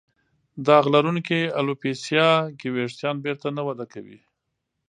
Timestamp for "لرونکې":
0.93-1.39